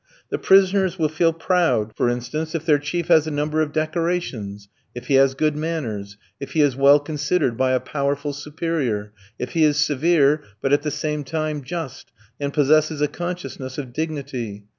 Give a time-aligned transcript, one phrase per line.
[0.29, 4.67] The prisoners will feel proud, for instance, if their chief has a number of decorations;
[4.95, 9.51] if he has good manners; if he is well considered by a powerful superior; if
[9.51, 14.63] he is severe, but at the same time just, and possesses a consciousness of dignity.